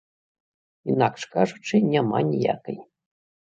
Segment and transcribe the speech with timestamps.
[0.93, 2.81] Інакш кажучы, няма ніякай.